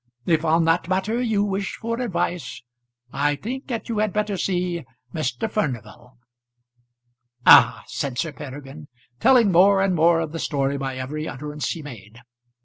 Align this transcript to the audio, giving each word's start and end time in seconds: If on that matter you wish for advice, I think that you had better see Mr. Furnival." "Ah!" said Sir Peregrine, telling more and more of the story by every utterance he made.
If 0.25 0.43
on 0.43 0.65
that 0.65 0.87
matter 0.87 1.21
you 1.21 1.43
wish 1.43 1.75
for 1.75 2.01
advice, 2.01 2.63
I 3.13 3.35
think 3.35 3.67
that 3.67 3.87
you 3.87 3.99
had 3.99 4.11
better 4.11 4.35
see 4.35 4.83
Mr. 5.13 5.47
Furnival." 5.47 6.17
"Ah!" 7.45 7.83
said 7.85 8.17
Sir 8.17 8.31
Peregrine, 8.31 8.87
telling 9.19 9.51
more 9.51 9.79
and 9.79 9.93
more 9.93 10.19
of 10.19 10.31
the 10.31 10.39
story 10.39 10.79
by 10.79 10.95
every 10.97 11.27
utterance 11.27 11.69
he 11.69 11.83
made. 11.83 12.17